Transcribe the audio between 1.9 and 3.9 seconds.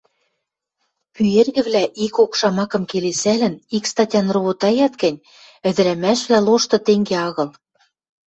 ик-кок шамакым келесӓлӹн, ик